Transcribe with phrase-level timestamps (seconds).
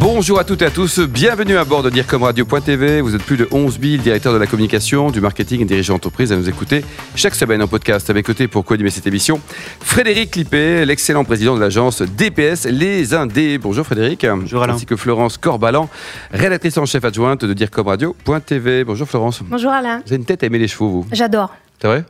[0.00, 3.00] Bonjour à toutes et à tous, bienvenue à bord de DIRCOMRadio.tv.
[3.00, 6.32] Vous êtes plus de 11 000 directeurs de la communication, du marketing et dirigeants d'entreprise
[6.32, 6.84] à nous écouter
[7.16, 8.08] chaque semaine en podcast.
[8.08, 9.40] À mes côtés pour co-animer cette émission,
[9.80, 13.58] Frédéric Clippé, l'excellent président de l'agence DPS Les Indés.
[13.58, 14.24] Bonjour Frédéric.
[14.24, 14.74] Bonjour Alain.
[14.74, 15.88] Ainsi que Florence Corbalan,
[16.32, 18.84] rédactrice en chef adjointe de DIRCOMRadio.tv.
[18.84, 19.42] Bonjour Florence.
[19.42, 19.98] Bonjour Alain.
[20.06, 21.52] Vous avez une tête à aimer les chevaux, vous J'adore.
[21.80, 22.04] C'est vrai?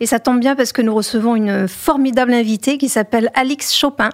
[0.00, 4.10] Et ça tombe bien parce que nous recevons une formidable invitée qui s'appelle Alix Chopin,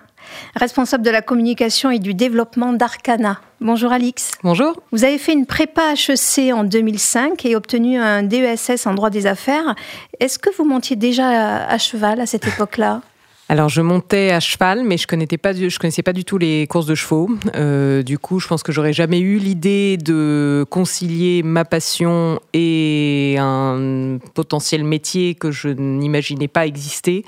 [0.56, 3.40] responsable de la communication et du développement d'Arcana.
[3.60, 4.30] Bonjour Alix.
[4.42, 4.74] Bonjour.
[4.90, 9.26] Vous avez fait une prépa HEC en 2005 et obtenu un DESS en droit des
[9.26, 9.74] affaires.
[10.18, 13.02] Est-ce que vous montiez déjà à cheval à cette époque-là?
[13.50, 16.86] Alors je montais à cheval, mais je connaissais pas, connaissais pas du tout les courses
[16.86, 17.28] de chevaux.
[17.56, 23.34] Euh, du coup, je pense que j'aurais jamais eu l'idée de concilier ma passion et
[23.40, 27.24] un potentiel métier que je n'imaginais pas exister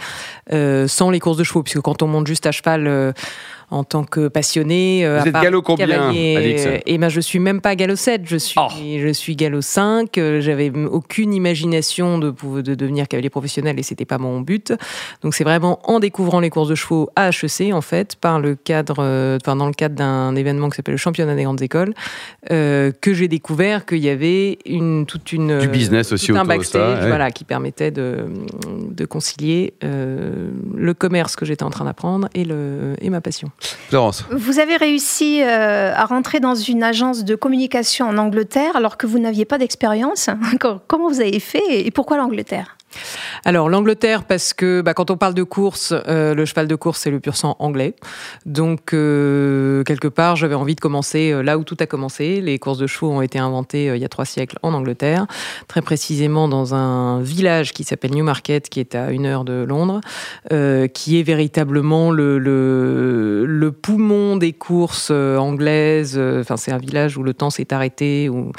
[0.53, 2.87] euh, sans les courses de chevaux, puisque quand on monte juste à cheval.
[2.87, 3.13] Euh,
[3.73, 5.05] en tant que passionné.
[5.21, 8.55] Vous êtes galop combien, Alix Et ben, je suis même pas galop 7, je suis,
[8.61, 8.69] Oh.
[8.71, 10.19] je suis galop 5.
[10.19, 12.31] euh, J'avais aucune imagination de,
[12.75, 14.73] devenir cavalier professionnel et c'était pas mon but.
[15.23, 18.55] Donc c'est vraiment en découvrant les courses de chevaux à HEC, en fait, par le
[18.55, 21.95] cadre, euh, enfin, dans le cadre d'un événement qui s'appelle le championnat des grandes écoles,
[22.51, 25.59] euh, que j'ai découvert qu'il y avait une, toute une.
[25.59, 27.09] Du business aussi un de ça, backstage, ouais.
[27.09, 28.27] voilà, qui permettait de,
[28.91, 33.51] de concilier euh, le commerce que j'étais en train d'apprendre et, le, et ma passion.
[34.31, 39.07] Vous avez réussi euh, à rentrer dans une agence de communication en Angleterre alors que
[39.07, 40.31] vous n'aviez pas d'expérience.
[40.87, 42.77] Comment vous avez fait et pourquoi l'Angleterre?
[43.45, 47.01] Alors l'Angleterre parce que bah, quand on parle de course, euh, le cheval de course
[47.01, 47.95] c'est le pur sang anglais.
[48.47, 52.41] Donc euh, quelque part j'avais envie de commencer euh, là où tout a commencé.
[52.41, 55.27] Les courses de chevaux ont été inventées il y a trois siècles en Angleterre,
[55.69, 60.01] très précisément dans un village qui s'appelle Newmarket qui est à une heure de Londres,
[60.49, 66.19] qui est véritablement le, poumon des courses anglaises.
[66.19, 68.53] Enfin c'est un village où le temps s'est arrêté, où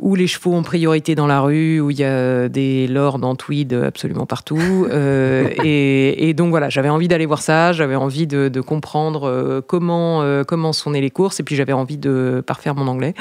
[0.00, 3.36] où les chevaux ont priorité dans la rue, où il y a des lords en
[3.36, 4.86] tweed absolument partout.
[4.90, 10.22] Euh, et, donc voilà, j'avais envie d'aller voir ça, j'avais envie de, comprendre euh, comment,
[10.22, 13.14] euh, comment sont nées les courses, et puis j'avais envie de parfaire mon anglais.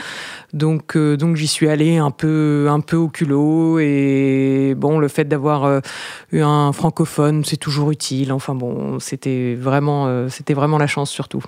[0.53, 4.38] Donc, donc j'y suis allée un peu, un peu au culot, et
[4.79, 5.79] bon, le fait d'avoir euh,
[6.31, 8.31] eu un francophone, c'est toujours utile.
[8.31, 11.43] Enfin bon, c'était vraiment, euh, c'était vraiment la chance surtout.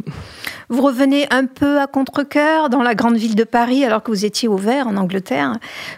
[0.69, 4.25] Vous revenez un peu à contre-coeur dans la grande ville de Paris alors que vous
[4.25, 5.57] étiez au vert en Angleterre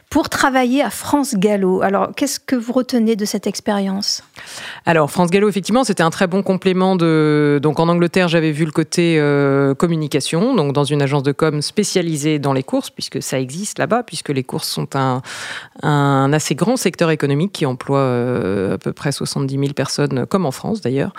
[0.09, 1.81] pour travailler à France Gallo.
[1.81, 4.23] Alors, qu'est-ce que vous retenez de cette expérience?
[4.85, 7.59] Alors, France Gallo, effectivement, c'était un très bon complément de.
[7.61, 11.61] Donc, en Angleterre, j'avais vu le côté euh, communication, donc dans une agence de com
[11.61, 15.21] spécialisée dans les courses, puisque ça existe là-bas, puisque les courses sont un,
[15.81, 20.45] un assez grand secteur économique qui emploie euh, à peu près 70 000 personnes, comme
[20.45, 21.13] en France d'ailleurs.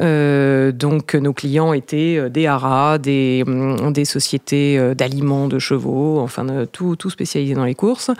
[0.00, 3.44] Euh, donc, nos clients étaient euh, des haras, des,
[3.90, 8.10] des sociétés d'aliments, de chevaux, enfin, tout, tout spécialisé dans les courses.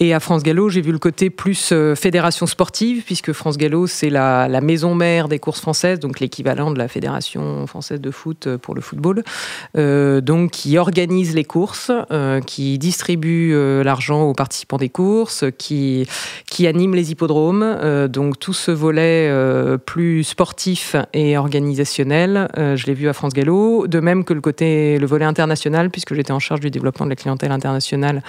[0.00, 4.10] Et à France Gallo, j'ai vu le côté plus fédération sportive, puisque France Gallo, c'est
[4.10, 8.74] la, maison mère des courses françaises, donc l'équivalent de la Fédération française de foot pour
[8.74, 9.22] le football.
[9.74, 11.90] Donc, qui organise les courses,
[12.46, 13.52] qui distribue
[13.82, 16.06] l'argent aux participants des courses, qui,
[16.50, 17.62] qui anime les hippodromes.
[17.62, 23.12] Euh, donc, tout ce volet euh, plus sportif et organisationnel, euh, je l'ai vu à
[23.12, 23.86] France Gallo.
[23.86, 27.10] De même que le côté, le volet international, puisque j'étais en charge du développement de
[27.10, 28.22] la clientèle internationale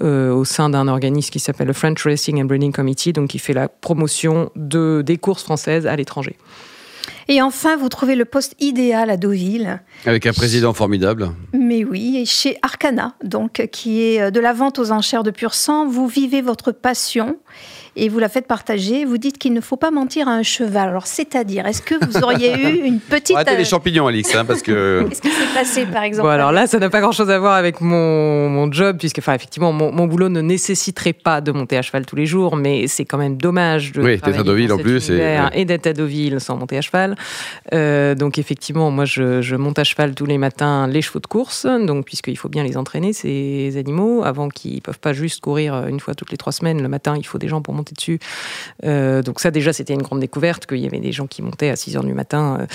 [0.00, 3.52] au sein d'un organisme qui s'appelle le French Racing and Breeding Committee, donc qui fait
[3.52, 6.36] la promotion de, des courses françaises à l'étranger.
[7.30, 9.82] Et enfin, vous trouvez le poste idéal à Deauville.
[10.06, 11.28] Avec un président formidable.
[11.52, 15.30] Mais oui, et chez Arcana, donc, qui est euh, de la vente aux enchères de
[15.30, 15.86] pur sang.
[15.86, 17.36] Vous vivez votre passion
[18.04, 19.04] et vous la faites partager.
[19.04, 20.88] Vous dites qu'il ne faut pas mentir à un cheval.
[20.88, 23.36] Alors, c'est-à-dire, est-ce que vous auriez eu une petite.
[23.36, 25.04] Arrêtez les euh, champignons, Alix, hein, parce que.
[25.08, 27.54] Qu'est-ce qui s'est passé, par exemple Bon, alors là, ça n'a pas grand-chose à voir
[27.54, 31.76] avec mon, mon job, puisque, enfin, effectivement, mon, mon boulot ne nécessiterait pas de monter
[31.76, 34.72] à cheval tous les jours, mais c'est quand même dommage de Oui, d'être à Deauville
[34.72, 37.16] en plus, et- et d'être à Deauville sans monter à cheval.
[37.74, 41.26] Euh, donc, effectivement, moi, je, je monte à cheval tous les matins les chevaux de
[41.26, 45.40] course, donc, puisqu'il faut bien les entraîner, ces animaux, avant qu'ils ne peuvent pas juste
[45.40, 46.80] courir une fois toutes les trois semaines.
[46.82, 48.18] Le matin, il faut des gens pour monter dessus.
[48.82, 51.76] donc ça déjà c'était une grande découverte qu'il y avait des gens qui montaient à
[51.76, 52.66] 6 heures du matin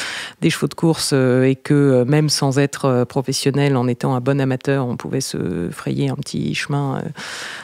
[0.42, 4.88] des chevaux de course et que même sans être professionnel, en étant un bon amateur,
[4.88, 7.02] on pouvait se frayer un petit chemin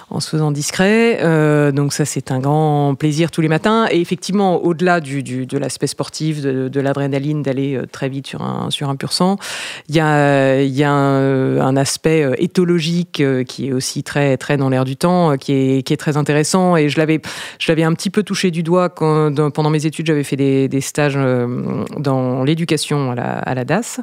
[0.10, 1.20] en se faisant discret.
[1.72, 3.88] donc ça c'est un grand plaisir tous les matins.
[3.92, 8.96] Et effectivement, au-delà de l'aspect sportif, de, l'adrénaline, d'aller très vite sur un, sur un
[8.96, 9.38] pur sang,
[9.88, 14.86] il y a, y a un, aspect éthologique qui est aussi très, très dans l'air
[14.86, 16.76] du temps, qui est, qui est très intéressant.
[16.76, 17.22] Et je l'avais,
[17.60, 20.68] je l'avais un petit peu touché du doigt quand, pendant mes études, j'avais fait des,
[20.68, 21.18] des, stages
[21.98, 24.00] dans l'éducation à la, à la DAS.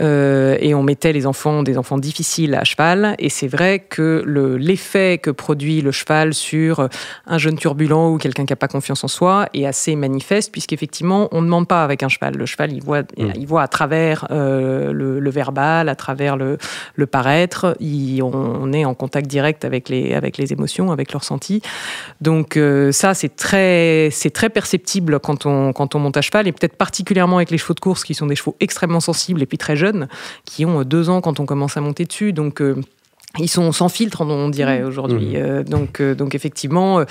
[0.00, 3.14] Euh, et on mettait les enfants, des enfants difficiles à cheval.
[3.18, 6.88] Et c'est vrai que le, l'effet que produit le cheval sur
[7.26, 11.28] un jeune turbulent ou quelqu'un qui n'a pas confiance en soi est assez manifeste, puisqu'effectivement,
[11.32, 12.36] on ne demande pas avec un cheval.
[12.36, 13.32] Le cheval, il voit, mmh.
[13.36, 16.58] il voit à travers euh, le, le, verbal, à travers le,
[16.94, 17.76] le paraître.
[17.80, 21.62] Il, on, est en contact direct avec les, avec les émotions, avec leurs ressenti.
[22.20, 26.48] Donc euh, ça, c'est très, c'est très perceptible quand on, quand on monte à cheval,
[26.48, 29.46] et peut-être particulièrement avec les chevaux de course, qui sont des chevaux extrêmement sensibles et
[29.46, 30.08] puis très jeunes,
[30.44, 32.32] qui ont deux ans quand on commence à monter dessus.
[32.32, 32.76] Donc euh,
[33.38, 34.86] ils sont sans filtre, on dirait mmh.
[34.86, 35.36] aujourd'hui.
[35.36, 35.64] Mmh.
[35.64, 37.04] donc, donc effectivement,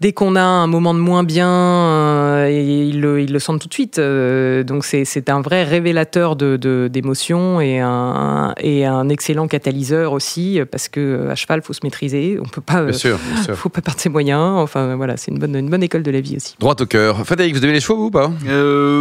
[0.00, 3.68] dès qu'on a un moment de moins bien, euh, ils, le, ils, le, sentent tout
[3.68, 3.98] de suite.
[3.98, 10.60] Euh, donc c'est un vrai révélateur d'émotions de, et, un, et un excellent catalyseur aussi,
[10.70, 12.38] parce que euh, à cheval, il faut se maîtriser.
[12.40, 13.18] On peut pas, bien sûr,
[13.54, 14.58] faut pas perdre ses moyens.
[14.58, 16.54] Enfin voilà, c'est une bonne, une bonne école de la vie aussi.
[16.58, 17.24] Droit au cœur.
[17.26, 18.30] Frédéric, vous avez les chevaux ou pas?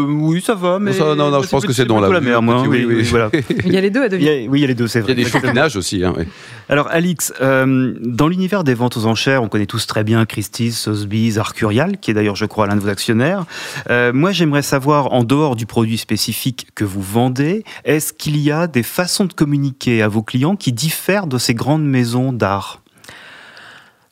[0.08, 2.64] Oui, ça va, mais non, non, je pense que c'est dans la, la mer, moi.
[2.68, 3.30] Oui, oui, voilà.
[3.66, 4.50] il y a les deux à devenir.
[4.50, 5.14] Oui, il y a les deux, c'est vrai.
[5.14, 6.04] Il y a des chevaux qui nagent aussi.
[6.04, 6.14] Hein,
[6.68, 11.38] Alors, Alix, dans l'univers des ventes aux enchères, on connaît tous très bien Christie's, Sotheby's,
[11.38, 13.46] Arcurial, qui est d'ailleurs, je crois, l'un de vos actionnaires.
[13.90, 18.52] Euh, moi, j'aimerais savoir, en dehors du produit spécifique que vous vendez, est-ce qu'il y
[18.52, 22.82] a des façons de communiquer à vos clients qui diffèrent de ces grandes maisons d'art?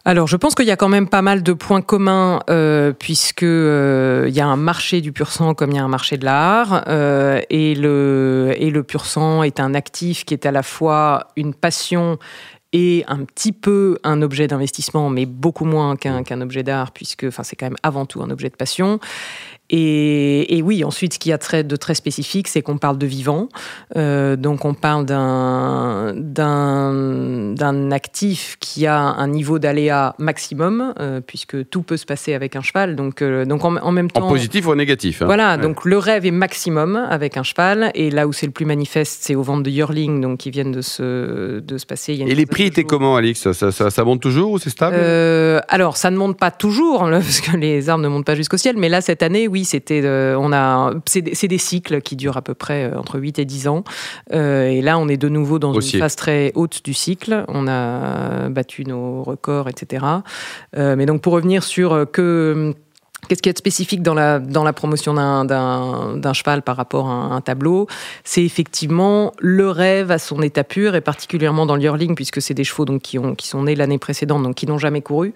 [0.06, 3.44] Alors, je pense qu'il y a quand même pas mal de points communs, euh, puisque
[3.44, 6.18] euh, il y a un marché du pur sang comme il y a un marché
[6.18, 6.84] de l'art,
[7.50, 11.54] et le et le pur sang est un actif qui est à la fois une
[11.54, 12.20] passion
[12.74, 17.56] et un petit peu un objet d'investissement, mais beaucoup moins qu'un objet d'art, puisque c'est
[17.56, 19.00] quand même avant tout un objet de passion.
[19.76, 23.50] Et, oui, ensuite, ce qu'il y a de très spécifique, c'est qu'on parle de vivant.
[23.98, 26.14] Euh, donc, on parle d'un
[27.92, 32.62] actif qui a un niveau d'aléa maximum, euh, puisque tout peut se passer avec un
[32.62, 32.96] cheval.
[32.96, 34.28] Donc, euh, donc en, même temps.
[34.28, 35.24] En positif ou en négatif.
[35.24, 35.26] Hein.
[35.26, 37.90] Voilà, donc le rêve est maximum avec un cheval.
[37.96, 40.72] Et là où c'est le plus manifeste, c'est aux ventes de yearling, donc qui viennent
[40.72, 42.14] de se, de se passer.
[42.14, 43.52] et les prix étaient comment, Alix?
[43.54, 44.98] Ça, ça, monte toujours ou c'est stable?
[45.68, 48.78] Alors, ça ne monte pas toujours, parce que les arbres ne montent pas jusqu'au ciel.
[48.78, 52.42] Mais là, cette année, oui, c'était, euh, on a, c'est des cycles qui durent à
[52.42, 53.84] peu près euh, entre 8 et 10 ans.
[54.34, 57.46] Euh, et là, on est de nouveau dans une phase très haute du cycle.
[57.48, 60.06] On a battu nos records, etc.
[60.76, 62.74] mais donc, pour revenir sur que
[63.28, 67.42] Qu'est-ce qui est spécifique dans la, dans la promotion d'un cheval par rapport à un,
[67.42, 67.88] tableau?
[68.24, 72.64] C'est effectivement le rêve à son état pur, et particulièrement dans l'yearling, puisque c'est des
[72.64, 75.34] chevaux donc, qui, ont, qui sont nés l'année précédente, donc qui n'ont jamais couru.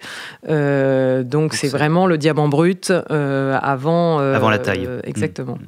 [0.48, 4.20] Euh, donc c'est vraiment le diamant brut euh, avant...
[4.20, 4.88] Euh, avant la taille.
[5.04, 5.54] exactement.
[5.54, 5.66] Mmh.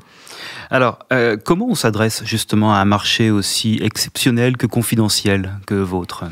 [0.73, 1.01] Alors,
[1.45, 6.25] comment on s'adresse justement à un marché aussi exceptionnel que confidentiel que vôtre?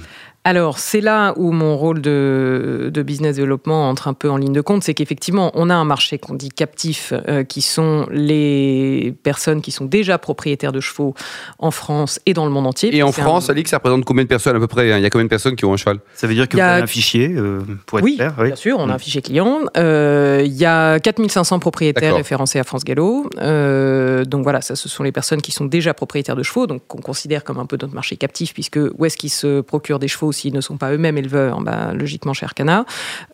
[0.48, 4.62] Alors, c'est là où mon rôle de, business développement entre un peu en ligne de
[4.62, 9.60] compte, c'est qu'effectivement, on a un marché qu'on dit captif, euh, qui sont les personnes
[9.60, 11.12] qui sont déjà propriétaires de chevaux
[11.58, 12.96] en France et dans le monde entier.
[12.96, 14.96] Et en France, Alix, ça représente combien de personnes à peu près hein?
[14.96, 15.98] Il y a combien de personnes qui ont un cheval?
[16.14, 18.56] Ça veut dire que vous avez un fichier euh, pour être oui, clair Oui, bien
[18.56, 19.00] sûr, on a un mm.
[19.00, 19.60] fichier client.
[19.76, 23.28] Euh, il y a 4500 propriétaires référencés à France Gallo.
[23.36, 27.02] donc voilà, ça, ce sont les personnes qui sont déjà propriétaires de chevaux, donc qu'on
[27.02, 30.28] considère comme un peu notre marché captif, puisque où est-ce qu'ils se procurent des chevaux
[30.38, 32.84] s'ils ne sont pas eux-mêmes éleveurs, bah, logiquement chez Arcana,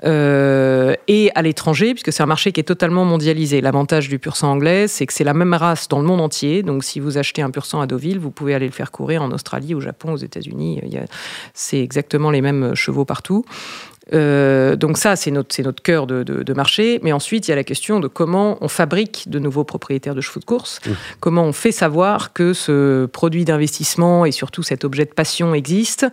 [0.04, 3.60] euh, et à l'étranger, puisque c'est un marché qui est totalement mondialisé.
[3.60, 6.62] L'avantage du pur sang anglais, c'est que c'est la même race dans le monde entier.
[6.62, 9.22] Donc si vous achetez un pur sang à Deauville, vous pouvez aller le faire courir
[9.22, 10.80] en Australie, au Japon, aux États-Unis.
[11.52, 13.44] C'est exactement les mêmes chevaux partout.
[14.12, 17.00] Euh, donc ça, c'est notre, notre cœur de, marché.
[17.02, 20.20] Mais ensuite, il y a la question de comment on fabrique de nouveaux propriétaires de
[20.20, 20.90] chevaux de course, mmh.
[21.20, 26.06] comment on fait savoir que ce produit d'investissement et surtout cet objet de passion existe,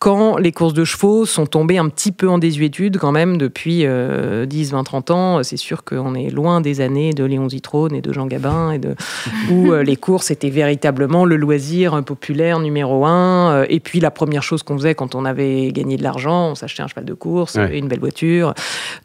[0.00, 3.84] quand les courses de chevaux sont tombées un petit peu en désuétude quand même depuis
[3.84, 5.42] 10, 20, 30 ans.
[5.42, 8.78] C'est sûr qu'on est loin des années de Léon Zitrone et de Jean Gabin, et
[8.78, 8.94] de,
[9.50, 13.52] où euh, les courses étaient véritablement le loisir populaire numéro un.
[13.52, 16.54] Euh, et puis la première chose qu'on faisait quand on avait gagné de l'argent, on
[16.54, 18.54] s'achetait un cheval de course et une belle voiture.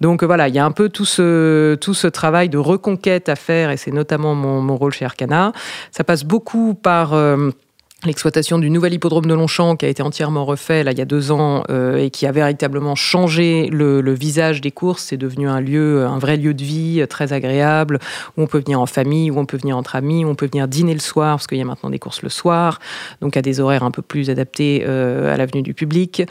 [0.01, 3.35] Donc voilà, il y a un peu tout ce, tout ce travail de reconquête à
[3.35, 5.51] faire, et c'est notamment mon, mon, rôle chez Arcana.
[5.91, 7.13] Ça passe beaucoup par...
[7.13, 7.51] Euh,
[8.07, 11.05] l'exploitation du nouvel hippodrome de Longchamp qui a été entièrement refait là il y a
[11.05, 15.03] deux ans euh, et qui a véritablement changé le, le visage des courses.
[15.03, 17.99] C'est devenu un lieu, un vrai lieu de vie euh, très agréable
[18.37, 20.47] où on peut venir en famille, où on peut venir entre amis, où on peut
[20.47, 22.79] venir dîner le soir parce qu'il y a maintenant des courses le soir,
[23.21, 26.23] donc à des horaires un peu plus adaptés euh, à l'avenue du public.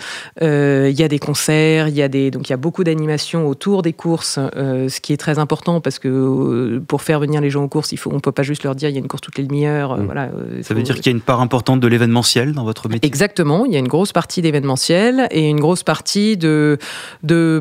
[0.42, 2.84] Euh, il y a des concerts, il y a des donc il y a beaucoup
[2.84, 7.50] d'animations autour des courses, ce qui est très important parce que pour faire venir les
[7.50, 9.08] gens aux courses, il faut on peut pas juste leur dire il y a une
[9.08, 9.98] course toutes les demi-heures.
[9.98, 10.04] Mm.
[10.04, 10.30] Voilà.
[10.62, 13.64] Ça veut dire qu'il y a une part importante de l'événementiel dans votre métier Exactement,
[13.64, 16.78] il y a une grosse partie d'événementiel et une grosse partie de,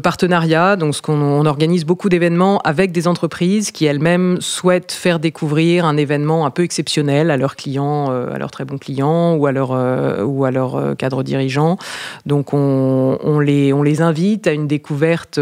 [0.03, 0.75] partenariat.
[0.75, 5.85] Donc, ce qu'on on organise beaucoup d'événements avec des entreprises qui elles-mêmes souhaitent faire découvrir
[5.85, 9.45] un événement un peu exceptionnel à leurs clients, euh, à leurs très bons clients ou
[9.45, 11.77] à leurs euh, ou à euh, cadres dirigeants.
[12.25, 15.39] Donc, on, on les on les invite à une découverte.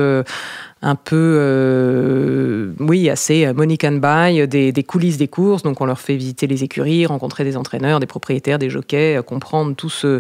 [0.84, 5.64] Euh, un peu, euh, oui, assez euh, money can buy, des, des coulisses des courses.
[5.64, 9.22] Donc, on leur fait visiter les écuries, rencontrer des entraîneurs, des propriétaires, des jockeys, euh,
[9.22, 10.20] comprendre tout ce,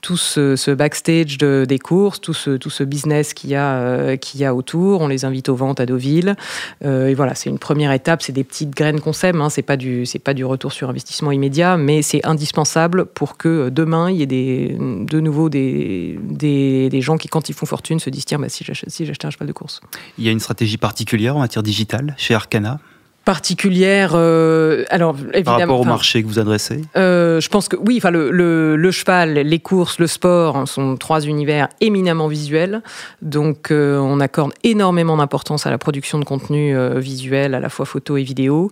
[0.00, 4.16] tout ce, backstage de- des courses, tout ce, tout ce business qu'il y, a, euh,
[4.16, 5.00] qu'il y a autour.
[5.00, 6.36] On les invite aux ventes à Deauville.
[6.84, 8.22] Euh, et voilà, c'est une première étape.
[8.22, 9.40] C'est des petites graines qu'on sème.
[9.40, 13.48] Hein, c'est pas du, pas du retour sur investissement immédiat, mais c'est indispensable pour que
[13.48, 17.98] euh, demain il y ait de nouveau des, des, gens qui, quand ils font fortune,
[17.98, 19.80] se disent tiens, bah, si j'achète si un cheval de course.
[20.18, 22.78] Il y a une stratégie particulière en matière digitale chez Arcana
[23.24, 25.44] Particulière, euh, alors évidemment.
[25.44, 28.74] par rapport au marché que vous adressez Euh, je pense que oui, enfin le, le,
[28.74, 32.82] le cheval, les courses, le sport hein, sont trois univers éminemment visuels.
[33.22, 37.68] Donc euh, on accorde énormément d'importance à la production de contenu euh, visuel, à la
[37.68, 38.70] fois photo et vidéo.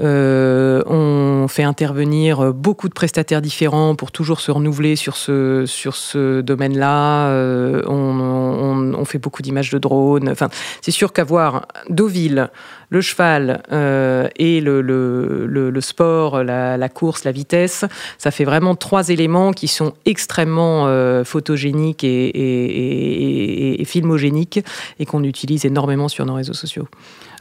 [0.00, 5.94] Euh, on fait intervenir beaucoup de prestataires différents pour toujours se renouveler sur ce sur
[5.94, 7.28] ce domaine-là.
[7.28, 10.28] Euh, on, on, on fait beaucoup d'images de drones.
[10.30, 10.48] Enfin,
[10.80, 12.48] c'est sûr qu'avoir Deauville,
[12.90, 17.84] le cheval euh, et le, sport, la, course, la vitesse,
[18.18, 24.60] ça fait vraiment trois éléments qui sont extrêmement euh, photogéniques et filmogéniques
[24.98, 26.88] et qu'on utilise énormément sur nos réseaux sociaux.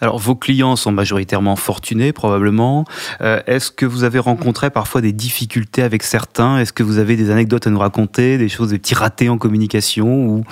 [0.02, 2.86] Alors, vos clients sont majoritairement fortunés, probablement.
[3.22, 6.60] Euh, Est-ce que vous avez rencontré parfois des difficultés avec certains?
[6.60, 9.38] Est-ce que vous avez des anecdotes à nous raconter, des choses, des petits ratés en
[9.38, 10.44] communication ou...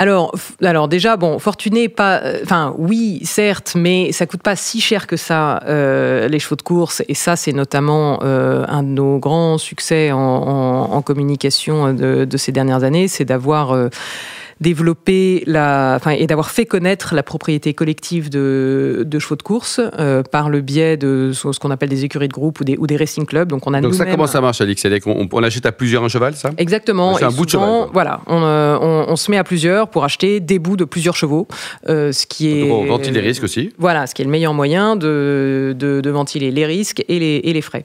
[0.00, 4.80] Alors, alors déjà, bon, fortuné, pas, euh, enfin, oui, certes, mais ça coûte pas si
[4.80, 7.02] cher que ça euh, les chevaux de course.
[7.08, 12.82] Et ça, c'est notamment euh, un de nos grands succès en, communication de, ces dernières
[12.82, 13.76] années, c'est d'avoir
[14.60, 19.80] développé la, enfin, et d'avoir fait connaître la propriété collective de, de chevaux de course
[19.98, 22.86] euh, par le biais de ce qu'on appelle des écuries de groupe ou des, ou
[22.86, 23.48] des racing clubs.
[23.48, 26.08] Donc, on a Donc ça, comment ça marche, Alix qu'on on achète à plusieurs un
[26.08, 26.50] cheval, ça?
[26.58, 27.14] Exactement.
[27.14, 27.90] C'est un Et bout de cheval, quoi.
[27.92, 31.16] Voilà, on, euh, on- on se met à plusieurs pour acheter des bouts de plusieurs
[31.16, 31.48] chevaux,
[31.88, 33.70] euh, ce qui est Donc, on ventile les risques aussi.
[33.78, 37.40] Voilà, ce qui est le meilleur moyen de, de, de ventiler les risques et les,
[37.44, 37.84] et les frais.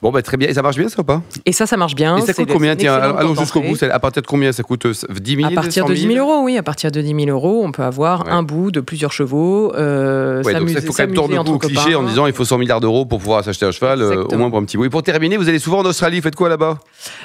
[0.00, 0.48] Bon, bah, très bien.
[0.48, 1.22] Et ça marche bien, ça ou pas?
[1.46, 2.16] Et ça, ça marche bien.
[2.16, 2.76] Et ça coûte combien?
[2.76, 3.82] Tiens, allons jusqu'au bout.
[3.82, 6.40] À partir de combien ça coûte euh, 10 000 À partir de 10 000 euros,
[6.42, 6.56] oui.
[6.58, 8.30] À partir de 10 000 euros, on peut avoir Ouais.
[8.32, 9.72] un bout de plusieurs chevaux.
[9.74, 12.44] Euh, Ouais, donc ça, il faut quand même tourner au cliché en disant il faut
[12.44, 14.84] 100 milliards d'euros pour pouvoir s'acheter un cheval, euh, au moins pour un petit bout.
[14.84, 16.78] Et pour terminer, vous allez souvent en Australie, vous faites quoi là-bas?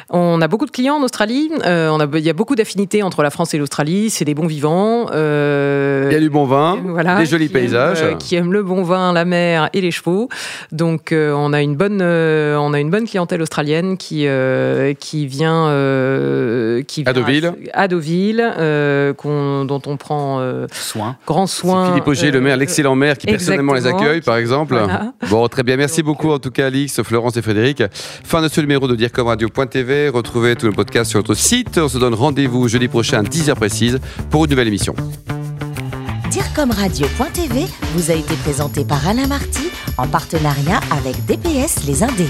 [0.09, 1.51] On a beaucoup de clients en Australie.
[1.65, 4.09] Euh, on a, il y a beaucoup d'affinités entre la France et l'Australie.
[4.09, 5.07] C'est des bons vivants.
[5.11, 8.01] Il y a du bon vin, voilà, des jolis qui aiment, paysages.
[8.01, 10.29] euh, qui aiment le bon vin, la mer et les chevaux.
[10.71, 14.27] Donc on a une bonne, on a une bonne clientèle australienne qui
[14.99, 15.65] qui vient,
[16.87, 17.53] qui À Deauville.
[17.73, 18.41] à Deauville,
[18.77, 21.17] euh, qu'on- dont on prend euh, Soin.
[21.25, 21.89] grand C'est soin.
[21.89, 24.75] Philippe Auger, le euh, maire, l'excellent maire qui personnellement les accueille, par exemple.
[24.77, 25.13] Voilà.
[25.29, 25.75] Bon, très bien.
[25.77, 27.83] Merci beaucoup en tout cas, Alix, Florence et Frédéric.
[27.91, 30.09] Fin de ce numéro de DireComRadio.tv.
[30.09, 31.77] Retrouvez tous nos podcasts sur notre site.
[31.77, 34.95] On se donne rendez-vous jeudi prochain, 10h précise, pour une nouvelle émission.
[36.29, 37.65] Direcomradio.tv
[37.95, 42.29] vous a été présenté par Alain Marty en partenariat avec DPS Les Indés.